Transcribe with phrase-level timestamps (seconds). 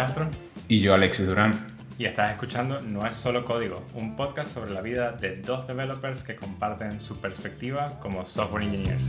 [0.00, 0.30] Castro.
[0.66, 1.52] Y yo, Alexis Durán.
[1.98, 6.22] Y estás escuchando No es solo código, un podcast sobre la vida de dos developers
[6.22, 9.02] que comparten su perspectiva como software engineers.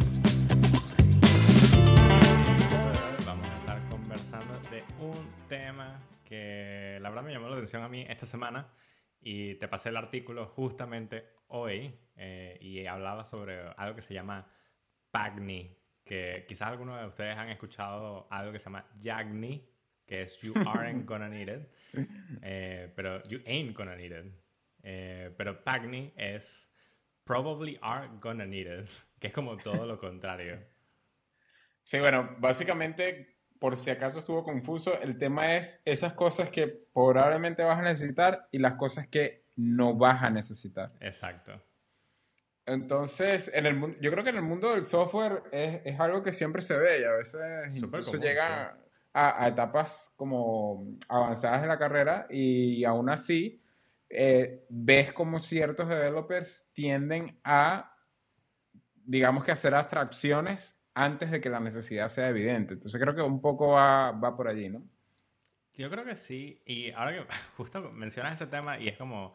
[3.26, 7.88] Vamos a estar conversando de un tema que la verdad me llamó la atención a
[7.88, 8.68] mí esta semana
[9.22, 14.46] y te pasé el artículo justamente hoy eh, y hablaba sobre algo que se llama
[15.12, 19.72] PAGNI, que quizás algunos de ustedes han escuchado algo que se llama YAGNI,
[20.12, 21.70] que es You Aren't Gonna Need It,
[22.42, 24.34] eh, pero You Ain't Gonna Need It.
[24.84, 26.70] Eh, pero PAGNI es
[27.24, 28.90] Probably Are Gonna Need It,
[29.22, 30.60] que es como todo lo contrario.
[31.82, 37.64] Sí, bueno, básicamente, por si acaso estuvo confuso, el tema es esas cosas que probablemente
[37.64, 40.92] vas a necesitar y las cosas que no vas a necesitar.
[41.00, 41.54] Exacto.
[42.66, 46.34] Entonces, en el, yo creo que en el mundo del software es, es algo que
[46.34, 47.42] siempre se ve y a veces
[47.78, 48.78] incluso llega
[49.14, 53.62] a, etapas como avanzadas de la carrera y, aún así
[54.10, 57.96] eh, ves como ciertos developers tienden a,
[58.94, 62.74] digamos que hacer abstracciones antes de que la necesidad sea evidente.
[62.74, 64.84] Entonces creo que un poco va, va por allí, ¿no?
[65.74, 66.62] Yo creo que sí.
[66.66, 69.34] Y ahora que justo mencionas ese tema y es como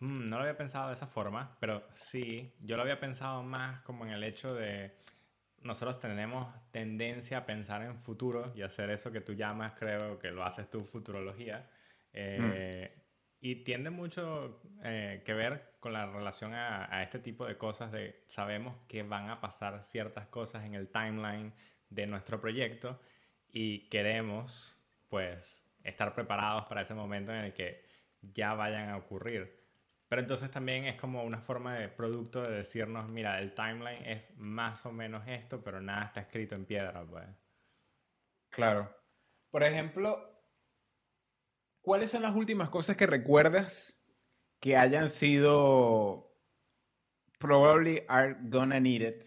[0.00, 3.80] Mm, no lo había pensado de esa forma, pero sí, yo lo había pensado más
[3.82, 4.96] como en el hecho de
[5.62, 10.30] nosotros tenemos tendencia a pensar en futuro y hacer eso que tú llamas, creo que
[10.30, 11.68] lo haces tú, futurología.
[12.12, 13.00] Eh, mm.
[13.40, 17.92] Y tiende mucho eh, que ver con la relación a, a, este tipo de cosas
[17.92, 21.52] de sabemos que van a pasar ciertas cosas en el timeline
[21.88, 23.00] de nuestro proyecto
[23.48, 24.76] y queremos
[25.08, 27.84] pues estar preparados para ese momento en el que
[28.20, 29.57] ya vayan a ocurrir.
[30.08, 34.34] Pero entonces también es como una forma de producto de decirnos, mira, el timeline es
[34.38, 37.26] más o menos esto, pero nada está escrito en piedra, pues.
[38.48, 38.90] Claro.
[39.50, 40.42] Por ejemplo,
[41.82, 44.02] ¿cuáles son las últimas cosas que recuerdas
[44.60, 46.34] que hayan sido
[47.38, 49.24] probably are gonna need it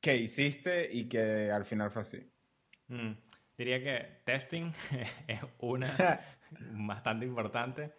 [0.00, 2.32] que hiciste y que al final fue así?
[2.88, 3.12] Mm,
[3.58, 4.72] diría que testing
[5.28, 6.20] es una
[6.72, 7.92] bastante importante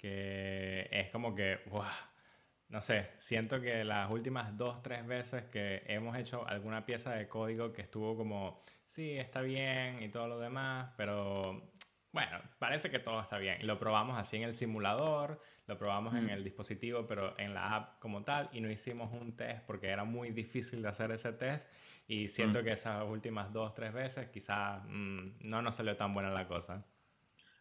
[0.00, 1.58] que es como que,
[2.68, 7.28] no sé, siento que las últimas dos, tres veces que hemos hecho alguna pieza de
[7.28, 11.70] código que estuvo como, sí, está bien y todo lo demás, pero
[12.12, 13.66] bueno, parece que todo está bien.
[13.66, 16.30] Lo probamos así en el simulador, lo probamos en mm.
[16.30, 20.04] el dispositivo, pero en la app como tal, y no hicimos un test porque era
[20.04, 21.70] muy difícil de hacer ese test.
[22.08, 22.64] Y siento mm.
[22.64, 26.84] que esas últimas dos, tres veces quizás mm, no nos salió tan buena la cosa.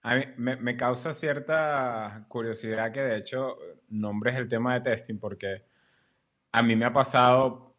[0.01, 3.57] A mí me, causa cierta curiosidad que de hecho
[3.89, 5.65] nombres el tema de testing porque
[6.51, 7.75] a mí me ha pasado,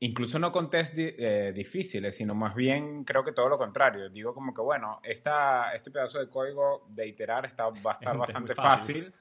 [0.00, 4.10] incluso no con test eh, difíciles, sino más bien creo que todo lo contrario.
[4.10, 8.18] Digo como que bueno, esta, este pedazo de código de iterar está, va a estar
[8.18, 9.14] bastante fácil.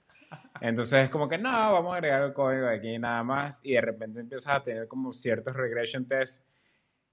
[0.60, 3.74] Entonces es como que no, vamos a agregar el código de aquí nada más y
[3.74, 6.46] de repente empiezas a tener como ciertos regression tests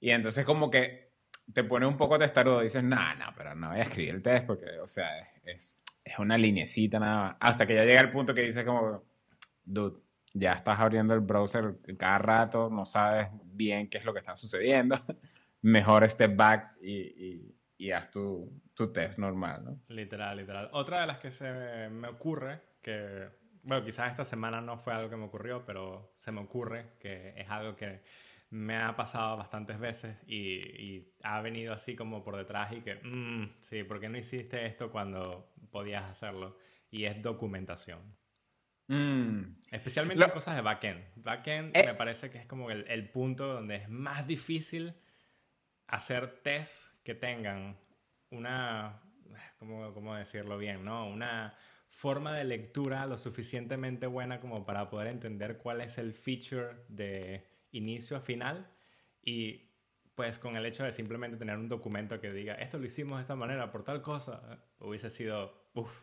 [0.00, 1.12] y entonces como que
[1.52, 4.78] te pone un poco testarudo, dices, no, no, no voy a escribir el test porque,
[4.80, 5.08] o sea,
[5.44, 7.36] es, es una linecita nada más.
[7.40, 9.04] Hasta que ya llega el punto que dices como,
[9.64, 10.00] dude,
[10.34, 14.36] ya estás abriendo el browser cada rato, no sabes bien qué es lo que está
[14.36, 14.98] sucediendo.
[15.62, 19.80] Mejor step back y, y, y haz tu, tu, test normal, ¿no?
[19.88, 20.68] Literal, literal.
[20.72, 23.28] Otra de las que se me ocurre, que,
[23.62, 27.34] bueno, quizás esta semana no fue algo que me ocurrió, pero se me ocurre que
[27.36, 28.02] es algo que
[28.52, 33.54] me ha pasado bastantes veces y, ha venido así como por detrás y que, mm,
[33.60, 36.58] sí, ¿por qué no hiciste esto cuando podías hacerlo?
[36.90, 38.00] Y es documentación.
[38.88, 39.56] Mm.
[39.70, 41.02] Especialmente en cosas de backend.
[41.16, 41.84] Backend eh.
[41.86, 44.92] me parece que es como el, el, punto donde es más difícil
[45.86, 47.78] hacer tests que tengan
[48.28, 49.00] una,
[49.58, 50.84] ¿cómo, cómo decirlo bien?
[50.84, 51.08] ¿no?
[51.08, 51.56] Una
[51.88, 57.51] forma de lectura lo suficientemente buena como para poder entender cuál es el feature de
[57.72, 58.70] inicio a final
[59.22, 59.70] y
[60.14, 63.22] pues con el hecho de simplemente tener un documento que diga esto lo hicimos de
[63.22, 66.02] esta manera por tal cosa, hubiese sido uff.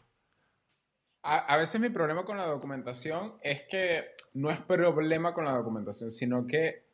[1.21, 6.11] A, veces mi problema con la documentación es que no es problema con la documentación,
[6.11, 6.87] sino que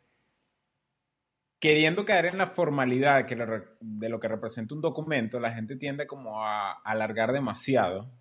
[1.60, 6.07] queriendo caer en la formalidad que de lo que representa un documento, la gente tiende
[6.07, 8.12] como a, alargar demasiado.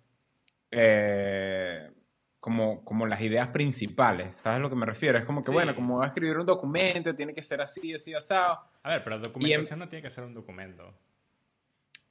[0.69, 1.91] Eh,
[2.45, 5.17] como, como las ideas principales, ¿sabes a lo que me refiero?
[5.17, 8.13] Es como que, bueno, como va a escribir un documento, tiene que ser así, así,
[8.13, 8.59] asado.
[8.83, 10.93] A ver, pero documentación no tiene que ser un documento.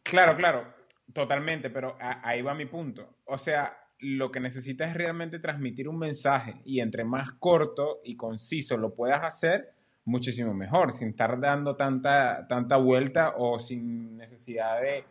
[0.03, 0.75] Claro, claro,
[1.13, 3.19] totalmente, pero ahí va mi punto.
[3.27, 8.17] O sea, lo que necesitas es realmente transmitir un mensaje y entre más corto y
[8.17, 9.73] conciso lo puedas hacer,
[10.05, 15.05] muchísimo mejor, sin estar dando tanta, tanta vuelta o sin necesidad de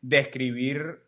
[0.00, 1.03] describir,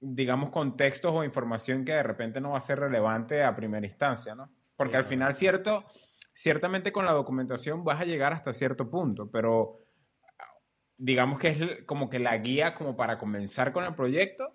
[0.00, 4.34] digamos, contextos o información que de repente no va a ser relevante a primera instancia,
[4.34, 4.50] ¿no?
[4.76, 5.84] Porque al final, cierto,
[6.32, 9.80] ciertamente con la documentación vas a llegar hasta cierto punto, pero
[10.96, 14.54] digamos que es como que la guía como para comenzar con el proyecto,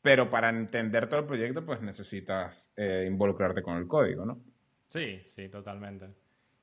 [0.00, 4.42] pero para entender todo el proyecto pues necesitas eh, involucrarte con el código, ¿no?
[4.88, 6.14] Sí, sí, totalmente.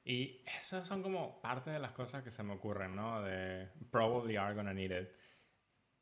[0.03, 3.21] Y esas son como parte de las cosas que se me ocurren, ¿no?
[3.21, 5.09] De probably are gonna need it.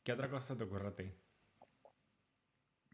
[0.03, 1.11] ¿Qué otra cosa te ocurre a ti?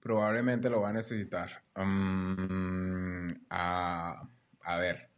[0.05, 1.63] Probablemente lo va a necesitar.
[1.75, 4.29] Mm, a,
[4.77, 5.09] ver.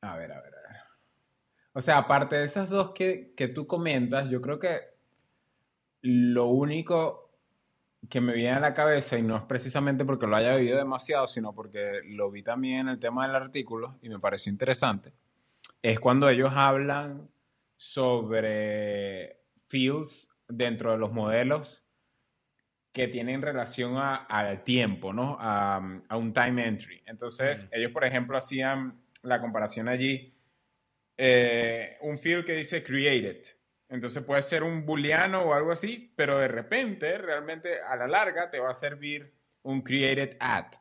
[0.00, 0.76] A ver, a ver, a ver.
[1.72, 4.78] O sea, aparte de esas dos que, que tú comentas, yo creo que
[6.02, 7.32] lo único
[8.08, 11.26] que me viene a la cabeza, y no es precisamente porque lo haya vivido demasiado,
[11.26, 15.12] sino porque lo vi también en el tema del artículo y me pareció interesante,
[15.82, 17.28] es cuando ellos hablan
[17.76, 21.84] sobre fields dentro de los modelos
[22.92, 25.36] que tienen relación al tiempo, ¿no?
[25.40, 25.78] A,
[26.10, 27.02] un time entry.
[27.06, 30.34] Entonces, ellos, por ejemplo, hacían la comparación allí,
[31.16, 33.40] eh, un field que dice created,
[33.92, 38.48] entonces puede ser un booleano o algo así, pero de repente, realmente a la larga,
[38.48, 39.34] te va a servir
[39.64, 40.76] un created at.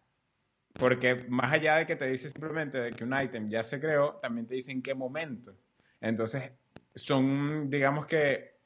[0.73, 4.15] Porque más allá de que te dice simplemente de que un item ya se creó,
[4.21, 5.53] también te dice en qué momento.
[5.99, 6.53] Entonces,
[6.95, 8.60] son, digamos que,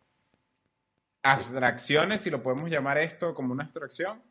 [1.25, 4.21] abstracciones, si lo podemos llamar esto como una abstracción,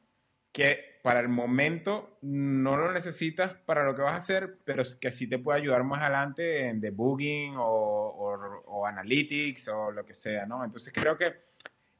[0.53, 5.11] que para el momento no lo necesitas para lo que vas a hacer, pero que
[5.11, 10.47] sí te puede ayudar más adelante en debugging o, o, analytics o lo que sea,
[10.47, 10.63] ¿no?
[10.63, 11.35] Entonces creo que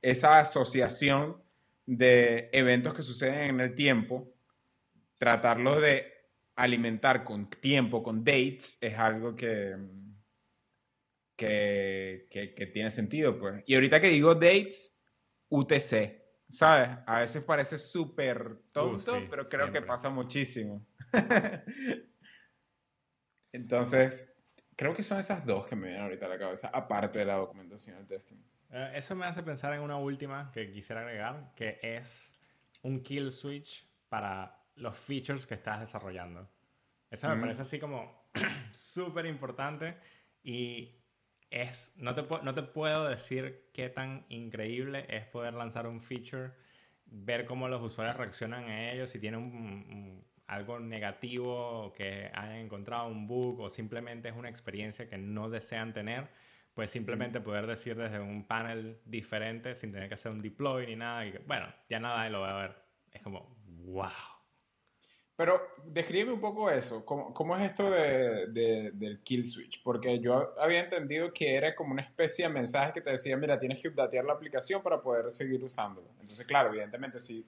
[0.01, 1.43] esa asociación
[1.87, 4.33] de eventos que suceden en el tiempo,
[5.19, 6.13] tratarlos de
[6.55, 9.75] alimentar con tiempo, con dates, es algo que,
[11.37, 13.63] que, que, que tiene sentido, pues.
[13.67, 15.03] Y ahorita que digo dates,
[15.49, 16.89] UTC, ¿Sabes?
[17.07, 20.87] A veces parece súper tonto, uh, pero creo que pasa muchísimo.
[23.53, 24.37] Entonces,
[24.77, 27.35] creo que son esas dos que me vienen ahorita a la cabeza, aparte de la
[27.35, 28.37] documentación del testing.
[28.71, 32.33] Eh, eso me hace pensar en una última que quisiera agregar, que es
[32.83, 36.49] un kill switch para los features que estás desarrollando.
[37.11, 38.31] Eso me parece así como
[38.73, 39.97] súper importante
[40.43, 41.01] y
[41.55, 46.51] es, no te, no te puedo decir qué tan increíble es poder lanzar un feature,
[47.07, 53.29] ver cómo los usuarios reaccionan a ello, si tienen algo negativo, que hayan encontrado un
[53.29, 56.29] bug o simplemente es una experiencia que no desean tener,
[56.75, 60.97] pues simplemente poder decir desde un panel diferente sin tener que hacer un deploy ni
[60.97, 61.25] nada.
[61.25, 62.77] Y bueno, ya nada lo voy a ver.
[63.13, 64.34] Es como, wow.
[65.37, 69.83] Pero describe un poco eso, ¿cómo, cómo es esto de, de, del kill switch?
[69.83, 73.59] Porque yo había entendido que era como una especie de mensaje que te decía, mira,
[73.59, 76.09] tienes que updatear la aplicación para poder seguir usándola.
[76.21, 77.45] Entonces, claro, evidentemente si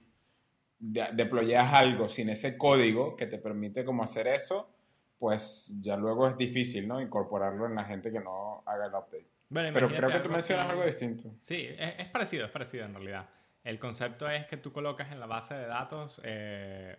[0.79, 4.69] deployas algo sin ese código que te permite como hacer eso,
[5.17, 7.01] pues ya luego es difícil, ¿no?
[7.01, 9.29] Incorporarlo en la gente que no haga el update.
[9.49, 11.33] Pero creo que tú mencionas algo distinto.
[11.41, 13.29] Sí, es, es, parecido, es parecido en realidad.
[13.63, 16.97] El concepto es que tú colocas en la base de datos eh,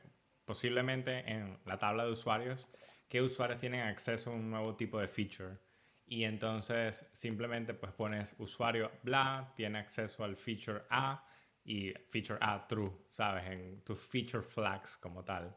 [0.48, 2.70] posiblemente en la tabla de usuarios,
[3.06, 5.58] qué usuarios tienen acceso a un nuevo tipo de feature.
[6.06, 11.22] Y entonces simplemente pues pones usuario bla, tiene acceso al feature A
[11.64, 13.44] y feature A true, ¿sabes?
[13.46, 15.54] En tu feature flags como tal.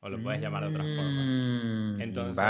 [0.00, 1.22] O lo puedes llamar de otra forma.
[1.22, 2.44] Mm, entonces,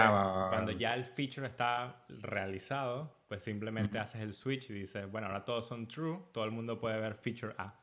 [0.50, 5.44] cuando ya el feature está realizado, pues simplemente haces el switch y dices, bueno, ahora
[5.44, 7.80] todos son true, todo el mundo puede ver feature A.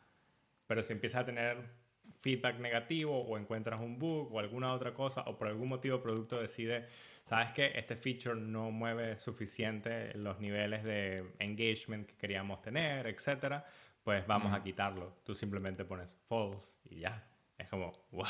[0.68, 1.81] Pero si empiezas a tener
[2.22, 6.02] feedback negativo o encuentras un bug o alguna otra cosa o por algún motivo el
[6.02, 6.88] producto decide,
[7.26, 13.66] sabes que este feature no mueve suficiente los niveles de engagement que queríamos tener, etcétera,
[14.04, 15.18] pues vamos a quitarlo.
[15.24, 17.24] Tú simplemente pones false y ya.
[17.58, 18.26] Es como, wow.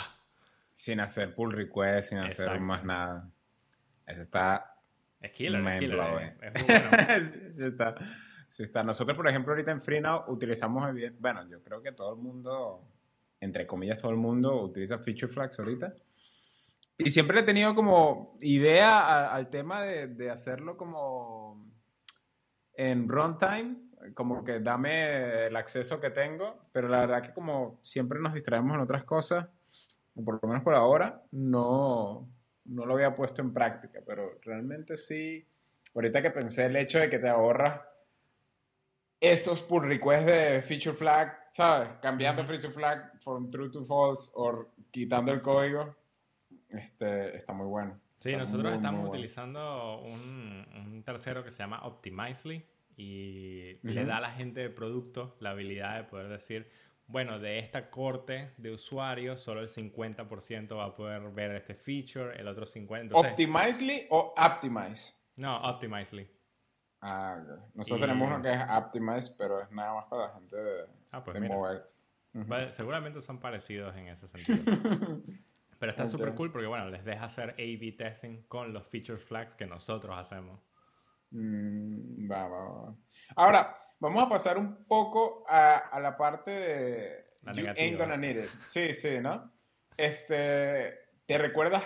[0.71, 3.29] Sin hacer pull request, sin hacer más nada.
[4.07, 4.77] Eso está.
[5.19, 6.36] Es killer, es, killer, eh.
[6.41, 7.51] es, muy bueno.
[7.53, 7.95] sí, está.
[8.48, 8.83] Sí está.
[8.83, 12.86] Nosotros, por ejemplo, ahorita en FreeNow utilizamos, bueno, yo creo que todo el mundo
[13.41, 15.93] entre comillas, todo el mundo utiliza feature flags ahorita.
[16.98, 21.67] Y siempre he tenido como idea al tema de, de, hacerlo como
[22.75, 23.75] en runtime,
[24.13, 28.75] como que dame el acceso que tengo, pero la verdad que como siempre nos distraemos
[28.75, 29.48] en otras cosas,
[30.13, 32.29] por lo menos por ahora, no,
[32.65, 35.45] no lo había puesto en práctica, pero realmente sí,
[35.95, 37.81] ahorita que pensé el hecho de que te ahorras
[39.22, 41.90] esos pull requests de feature flag, ¿sabes?
[42.01, 45.96] Cambiando feature flag from true to false o quitando el código,
[46.70, 48.00] este, está muy bueno.
[48.20, 52.63] Sí, nosotros estamos utilizando un, un, tercero que se llama Optimizely,
[52.98, 56.70] y le da a la gente de producto la habilidad de poder decir,
[57.08, 62.40] bueno, de esta corte de usuarios, solo el 50% va a poder ver este feature,
[62.40, 63.12] el otro 50%.
[63.13, 65.13] ¿Optimizely o Optimize?
[65.36, 66.28] No, Optimizely.
[67.01, 67.41] Ah,
[67.74, 71.24] Nosotros tenemos uno que es Optimize, pero es nada más para la gente de, ah,
[71.24, 71.38] pues
[72.48, 74.63] pues, seguramente son parecidos en ese sentido.
[75.79, 79.55] pero está súper cool porque, bueno, les deja hacer A-B testing con los feature flags
[79.55, 80.62] que nosotros hacemos.
[81.31, 82.96] Mm, va, va, va.
[83.36, 87.25] Ahora, vamos a pasar un poco a, la parte de...
[87.41, 88.50] La you ain't gonna need it.
[88.63, 89.51] Sí, sí, ¿no?
[89.98, 91.84] Este, ¿te recuerdas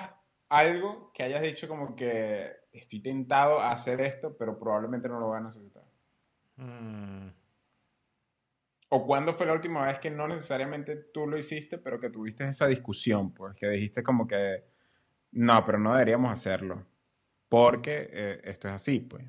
[0.49, 5.27] algo que hayas dicho como que estoy tentado a hacer esto, pero probablemente no lo
[5.27, 5.83] voy a necesitar?
[6.57, 7.29] Mm.
[8.89, 12.47] ¿O cuándo fue la última vez que no necesariamente tú lo hiciste, pero que tuviste
[12.47, 13.33] esa discusión?
[13.33, 14.63] Pues que dijiste como que,
[15.31, 16.85] no, pero no deberíamos hacerlo,
[17.49, 19.25] porque eh, esto es así, pues.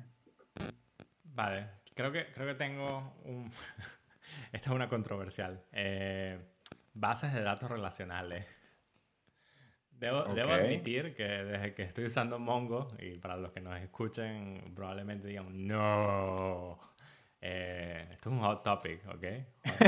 [1.23, 3.51] Vale, creo que, creo que tengo un...
[4.51, 5.63] Esta es una controversial.
[5.71, 6.39] Eh,
[6.93, 8.45] bases de datos relacionales.
[9.99, 14.71] Debo, debo, admitir que desde que estoy usando Mongo, y para los que nos escuchen
[14.75, 16.77] probablemente digan, no,
[17.41, 19.23] eh, esto es un hot topic, ¿ok?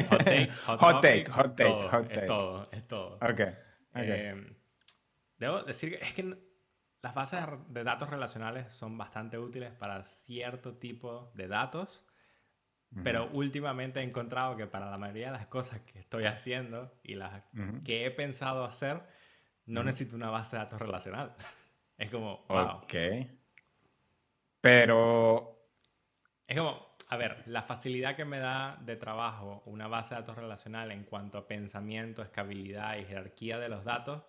[0.09, 2.19] Hot, take, hot, take, hot take, hot take.
[2.21, 3.15] Es todo, es todo.
[3.15, 3.21] Ok.
[3.21, 3.55] okay.
[3.93, 4.55] Eh,
[5.37, 6.37] debo decir que es que
[7.01, 12.05] las bases de datos relacionales son bastante útiles para cierto tipo de datos,
[13.03, 17.13] pero últimamente he encontrado que para la mayoría de las cosas que estoy haciendo y
[17.13, 17.43] las
[17.85, 19.03] que he pensado hacer,
[19.69, 21.33] no necesito una base de datos relacional.
[21.97, 22.81] es como, wow.
[22.83, 22.93] Ok.
[24.61, 25.55] Pero...
[26.47, 30.35] Es como, a ver, la facilidad que me da de trabajo una base de datos
[30.35, 34.23] relacional en cuanto a pensamiento, escalabilidad y jerarquía de los datos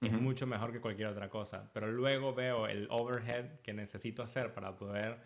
[0.00, 1.70] es mucho mejor que cualquier otra cosa.
[1.72, 5.18] Pero luego veo el overhead que necesito hacer para poder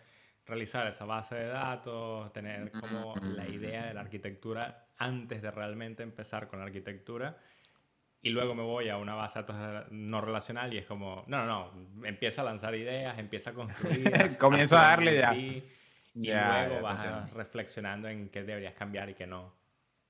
[0.45, 6.03] realizar esa base de datos, tener como la idea de la arquitectura antes de realmente
[6.03, 7.37] empezar con la arquitectura.
[8.25, 11.45] Y luego me voy a una base de datos no relacional y es como, no,
[11.45, 14.09] no, no, empieza a lanzar ideas, empieza a construir.
[14.39, 15.35] Comienza a darle ya.
[15.35, 15.61] Y,
[16.15, 19.53] luego vas reflexionando en qué deberías cambiar y qué no.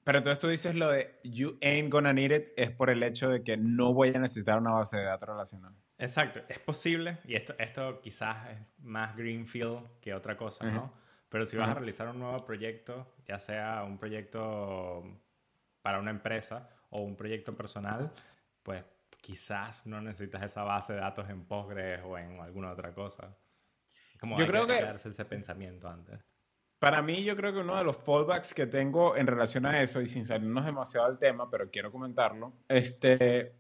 [0.04, 3.30] Pero entonces tú dices lo de you ain't gonna need it es por el hecho
[3.30, 5.74] de que no voy a necesitar una base de datos relacional.
[5.98, 10.94] Exacto, es posible, y esto, esto quizás es más greenfield que otra cosa, ¿no?
[11.30, 15.04] Pero si vas a realizar un nuevo proyecto, ya sea un proyecto
[15.82, 18.12] para una empresa o un proyecto personal,
[18.62, 18.84] pues
[19.20, 23.36] quizás no necesitas esa base de datos en Postgres o en alguna otra cosa.
[24.20, 26.20] Como Yo creo que, que ese pensamiento antes.
[26.80, 30.02] Para mí, yo creo que uno de los fallbacks que tengo en relación a eso,
[30.02, 33.56] y sin salirnos demasiado del tema, pero quiero comentarlo, este,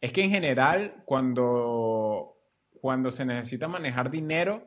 [0.00, 2.36] es que en general, cuando,
[2.80, 4.66] cuando se necesita manejar dinero,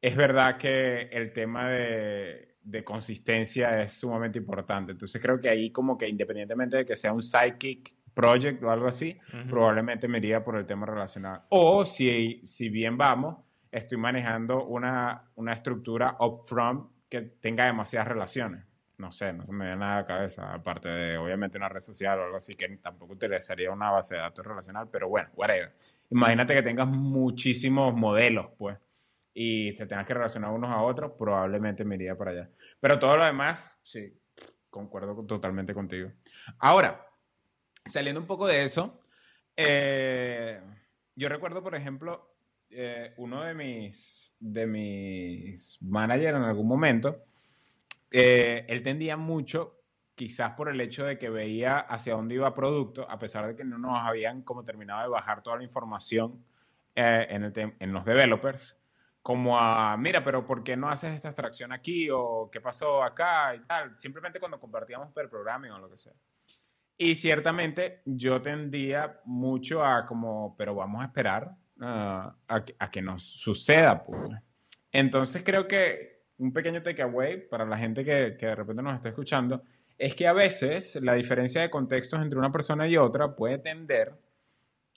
[0.00, 4.92] es verdad que el tema de, de consistencia es sumamente importante.
[4.92, 8.86] Entonces creo que ahí como que independientemente de que sea un psychic project o algo
[8.86, 9.18] así,
[9.48, 11.42] probablemente me iría por el tema relacional.
[11.50, 13.36] O si, si bien vamos,
[13.70, 18.64] estoy manejando una, una estructura upfront que tenga demasiadas relaciones.
[18.96, 21.80] No sé, no se me viene nada a la cabeza, aparte de obviamente una red
[21.80, 25.74] social o algo así, que tampoco utilizaría una base de datos relacional, pero bueno, whatever.
[26.10, 28.78] Imagínate que tengas muchísimos modelos, pues,
[29.34, 32.50] y se tengas que relacionar unos a otros, probablemente me iría para allá.
[32.80, 34.16] Pero todo lo demás, sí,
[34.70, 36.12] concuerdo totalmente contigo.
[36.60, 37.04] Ahora,
[37.84, 39.00] saliendo un poco de eso,
[39.56, 40.60] eh,
[41.16, 42.34] yo recuerdo, por ejemplo,
[42.70, 47.24] eh, uno de mis, de mis managers en algún momento,
[48.10, 49.80] eh, él tendía mucho,
[50.14, 53.64] quizás por el hecho de que veía hacia dónde iba producto, a pesar de que
[53.64, 56.44] no nos habían como terminado de bajar toda la información
[56.94, 58.78] eh, en, el en los developers,
[59.24, 62.10] como a, mira, pero ¿por qué no haces esta extracción aquí?
[62.12, 63.54] ¿O qué pasó acá?
[63.54, 63.96] Y tal.
[63.96, 66.12] Simplemente cuando compartíamos per programming o lo que sea.
[66.98, 72.36] Y ciertamente yo tendía mucho a como, pero vamos a esperar a,
[72.92, 74.04] que nos suceda.
[74.04, 74.30] Pues.
[74.92, 76.04] Entonces creo que
[76.36, 79.62] un pequeño takeaway para la gente que, que de repente nos está escuchando
[79.96, 84.20] es que a veces la diferencia de contextos entre una persona y otra puede tender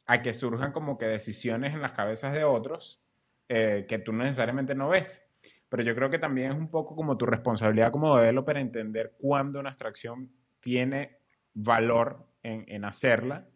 [0.06, 3.02] a que surjan como que decisiones en las cabezas de otros
[3.50, 5.24] eh, que tú necesariamente no ves.
[5.70, 9.60] Pero yo creo que también es un poco como tu responsabilidad como developer entender cuándo
[9.60, 11.18] una abstracción tiene
[11.54, 13.48] valor en, en hacerla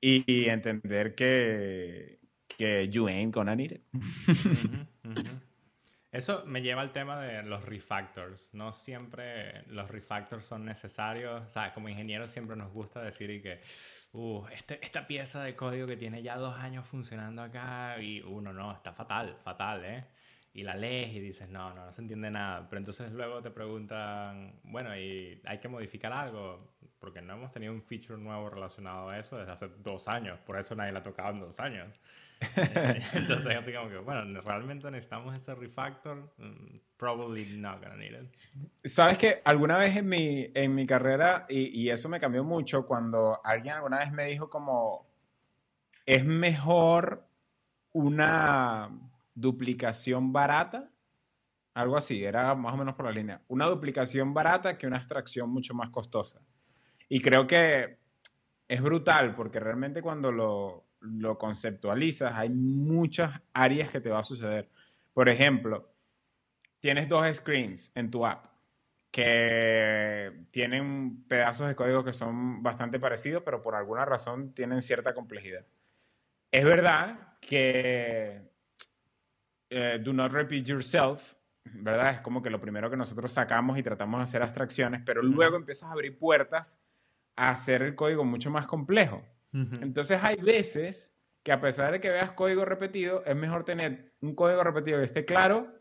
[0.00, 3.82] y, entender que, que you ain't gonna need it.
[6.10, 8.52] Eso me lleva al tema de los refactors.
[8.54, 11.44] No siempre los refactors son necesarios.
[11.46, 13.60] O sea, como ingenieros siempre nos gusta decir y que,
[14.12, 18.52] uh, este, esta pieza de código que tiene ya dos años funcionando acá y uno,
[18.52, 20.04] no, está fatal, fatal, ¿eh?
[20.58, 22.66] y la lees y dices, no, no, no se entiende nada.
[22.68, 26.74] Pero entonces luego te preguntan, bueno, ¿y hay que modificar algo?
[26.98, 30.58] Porque no hemos tenido un feature nuevo relacionado a eso desde hace dos años, por
[30.58, 31.88] eso nadie la ha tocado en dos años.
[33.14, 36.32] entonces, así como que, bueno, ¿realmente necesitamos ese refactor?
[36.38, 38.32] Mm, probably not gonna need it.
[38.84, 42.86] Sabes que alguna vez en mi, en mi carrera, y, y eso me cambió mucho,
[42.86, 45.08] cuando alguien alguna vez me dijo como,
[46.06, 47.28] es mejor
[47.92, 48.90] una
[49.34, 50.90] duplicación barata,
[51.74, 55.50] algo así, era más o menos por la línea, una duplicación barata que una extracción
[55.50, 56.40] mucho más costosa.
[57.08, 57.98] Y creo que
[58.66, 64.24] es brutal porque realmente cuando lo, lo conceptualizas hay muchas áreas que te va a
[64.24, 64.68] suceder.
[65.12, 65.92] Por ejemplo,
[66.80, 68.46] tienes dos screens en tu app
[69.10, 75.14] que tienen pedazos de código que son bastante parecidos, pero por alguna razón tienen cierta
[75.14, 75.64] complejidad.
[76.50, 78.42] Es verdad que
[79.70, 82.12] eh, do not repeat yourself, ¿verdad?
[82.12, 85.56] Es como que lo primero que nosotros sacamos y tratamos de hacer abstracciones, pero luego
[85.56, 86.82] empiezas a abrir puertas
[87.36, 89.22] a hacer el código mucho más complejo.
[89.52, 94.34] Entonces hay veces que a pesar de que veas código repetido, es mejor tener un
[94.34, 95.72] código repetido que esté claro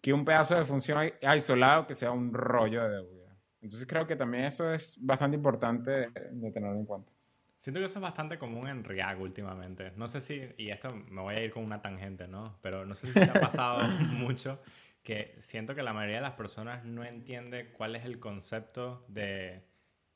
[0.00, 3.36] que un pedazo de función aislado que sea un rollo de deuda.
[3.62, 7.12] Entonces creo que también eso es bastante importante de tenerlo en cuenta.
[7.58, 9.92] Siento que eso es bastante común en React últimamente.
[9.96, 12.58] No sé si, y esto me voy a ir con una tangente, ¿no?
[12.60, 13.78] Pero no sé si te ha pasado
[14.10, 14.60] mucho
[15.02, 19.62] que siento que la mayoría de las personas no entiende cuál es el concepto de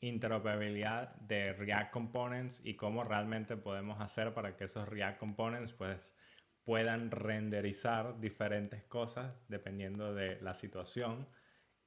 [0.01, 6.17] interoperabilidad de React Components y cómo realmente podemos hacer para que esos React Components pues
[6.65, 11.27] puedan renderizar diferentes cosas dependiendo de la situación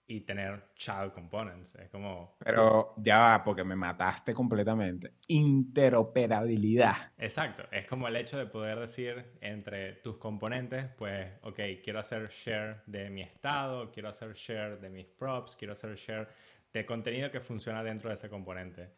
[0.08, 1.76] y tener child components.
[1.76, 2.36] Es como...
[2.40, 5.14] Pero ya va, porque me mataste completamente.
[5.28, 7.12] Interoperabilidad.
[7.18, 7.64] Exacto.
[7.72, 12.82] Es como el hecho de poder decir entre tus componentes, pues, ok, quiero hacer share
[12.88, 16.28] de mi estado, quiero hacer share de mis props, quiero hacer share
[16.74, 18.90] de contenido que funciona dentro de ese componente.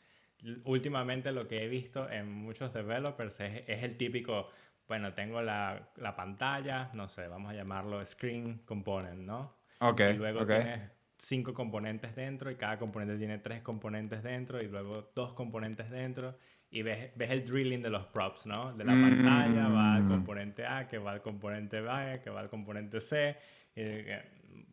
[0.65, 4.49] Últimamente lo que he visto en muchos developers es, es el típico,
[4.88, 9.55] bueno, tengo la, la, pantalla, no sé, vamos a llamarlo screen component, ¿no?
[9.79, 10.01] Ok.
[10.01, 15.12] Y luego tienes cinco componentes dentro y cada componente tiene tres componentes dentro y luego
[15.15, 16.38] dos componentes dentro
[16.73, 18.73] y ves, ves el drilling de los props, ¿no?
[18.73, 20.09] De la pantalla va al mm.
[20.09, 23.38] componente A, que va al componente B, que va al componente C.
[23.75, 23.81] Y,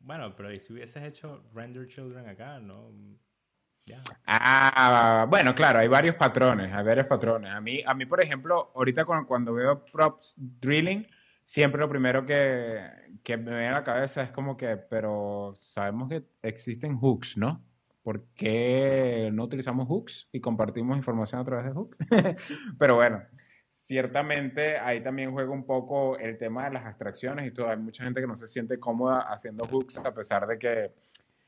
[0.00, 2.92] bueno, pero ¿y si hubieses hecho render children acá, no?
[4.26, 7.50] Ah, bueno, claro, hay varios patrones, hay varios patrones.
[7.52, 11.06] A mí, a mí por ejemplo, ahorita cuando, veo props drilling,
[11.42, 12.80] siempre lo primero que,
[13.22, 17.64] que, me viene a la cabeza es como que, pero sabemos que existen hooks, ¿no?
[18.02, 21.98] ¿Por qué no utilizamos hooks y compartimos información a través de hooks?
[22.78, 23.22] pero bueno,
[23.70, 27.70] ciertamente ahí también juega un poco el tema de las abstracciones y todo.
[27.70, 30.92] Hay mucha gente que no se siente cómoda haciendo hooks a pesar de que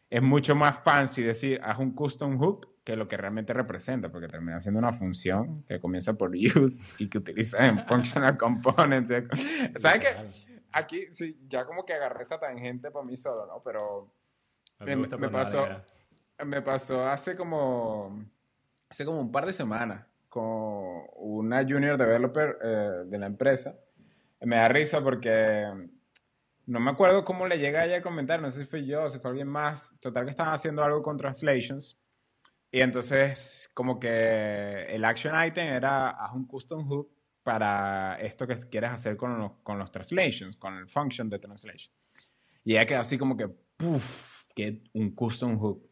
[0.09, 4.29] es mucho más fancy decir, haz un custom hook que lo que realmente representa, porque
[4.29, 9.13] termina siendo una función que comienza por use y que utiliza en functional components.
[9.77, 10.17] ¿Sabes qué?
[10.73, 13.63] Aquí sí, ya como que agarré esta tangente para mí solo, ¿no?
[13.63, 14.13] Pero
[14.81, 15.67] me, me, pasó,
[16.45, 18.25] me pasó hace como,
[18.89, 23.79] hace como un par de semanas con una junior developer eh, de la empresa.
[24.41, 25.67] Me da risa porque
[26.65, 29.11] no me acuerdo cómo le llega a ella el comentario, no sé si fue yo
[29.11, 29.95] si fue alguien más.
[30.01, 31.99] Total que estaban haciendo algo con translations.
[32.71, 37.11] Y entonces, como que el action item era haz un custom hook
[37.43, 41.93] para esto que quieres hacer con los, con los translations, con el function de translation.
[42.65, 45.87] Y ella quedó así como que, puff, que un custom hook.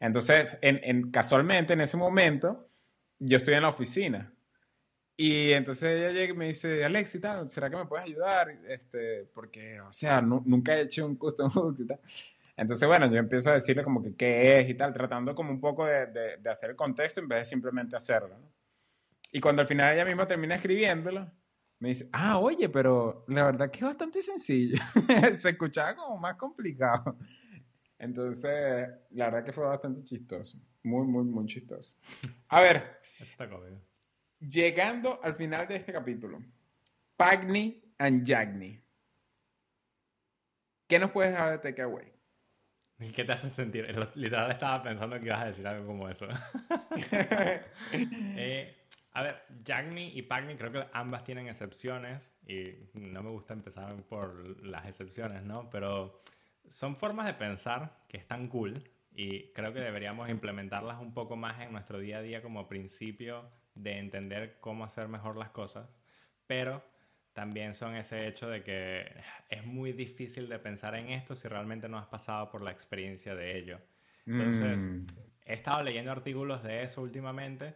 [0.00, 2.71] Entonces, en, en, casualmente en ese momento,
[3.24, 4.32] yo estoy en la oficina
[5.16, 8.50] y entonces ella llega y me dice, Alex, tal, ¿será que me puedes ayudar?
[8.66, 12.00] Este, porque, o sea, nunca he hecho un custom hook y tal.
[12.56, 15.60] Entonces, bueno, yo empiezo a decirle como que qué es y tal, tratando como un
[15.60, 18.36] poco de, de, hacer el contexto en vez de simplemente hacerlo.
[19.30, 21.30] Y cuando al final ella misma termina escribiéndolo,
[21.78, 24.76] me dice, ah, oye, pero la verdad que es bastante sencillo.
[25.38, 27.16] Se escuchaba como más complicado.
[28.02, 30.58] Entonces, la verdad que fue bastante chistoso.
[30.82, 31.94] Muy, muy, muy chistoso.
[32.48, 33.00] A ver.
[33.20, 33.48] Está
[34.40, 36.40] Llegando al final de este capítulo,
[37.16, 38.82] Pagni and Jagni.
[40.88, 42.12] ¿Qué nos puedes dejar de takeaway?
[43.14, 43.86] ¿Qué te hace sentir?
[44.16, 46.26] Literal estaba pensando que ibas a decir algo como eso.
[47.94, 53.54] Eh, a ver, Jagni y Pagni creo que ambas tienen excepciones y no me gusta
[53.54, 55.70] empezar por las excepciones, ¿no?
[55.70, 56.22] Pero
[56.72, 58.82] son formas de pensar que están cool
[59.14, 63.44] y creo que deberíamos implementarlas un poco más en nuestro día a día como principio
[63.74, 65.86] de entender cómo hacer mejor las cosas,
[66.46, 66.82] pero
[67.34, 69.06] también son ese hecho de que
[69.50, 73.34] es muy difícil de pensar en esto si realmente no has pasado por la experiencia
[73.34, 73.78] de ello.
[74.26, 75.06] Entonces, mm.
[75.44, 77.74] he estado leyendo artículos de eso últimamente,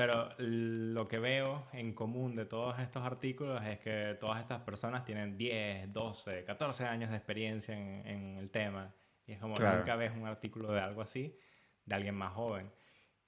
[0.00, 5.04] pero lo que veo en común de todos estos artículos es que todas estas personas
[5.04, 8.94] tienen 10, 12, 14 años de experiencia en, el tema.
[9.26, 11.38] Y es como nunca ves un artículo de algo así
[11.84, 12.72] de alguien más joven.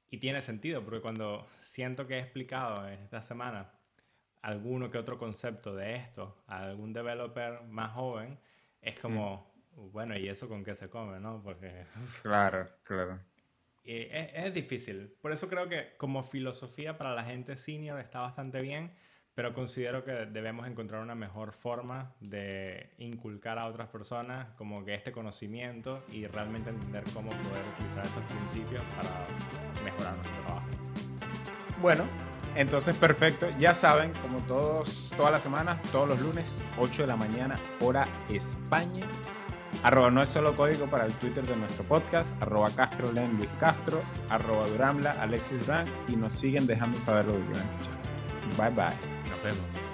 [0.09, 3.71] Y tiene sentido, porque cuando siento que he explicado esta semana
[4.41, 8.41] alguno que otro concepto de esto a algún developer más joven,
[8.81, 11.43] es como, bueno, ¿y eso con qué se come, no?
[11.43, 11.85] Porque...
[12.23, 13.21] Claro, claro.
[13.85, 15.15] Es, difícil.
[15.21, 18.93] Por eso creo que como filosofía para la gente senior está bastante bien,
[19.35, 24.95] pero considero que debemos encontrar una mejor forma de inculcar a otras personas como que
[24.95, 30.69] este conocimiento y realmente entender cómo poder utilizar estos principios para mejorar nuestro trabajo.
[31.81, 32.05] Bueno,
[32.55, 33.49] entonces perfecto.
[33.59, 38.07] Ya saben, como todos, todas las semanas, todos los lunes, 8 de la mañana, hora
[38.29, 39.07] España.
[39.83, 43.51] Arroba no es solo código para el Twitter de nuestro podcast, arroba Castro Len Luis
[43.59, 48.03] Castro, arroba Duramla Alexis Durán y nos siguen dejando saber lo que quieran escuchar.
[48.57, 49.31] Bye bye.
[49.31, 49.92] Nos vemos.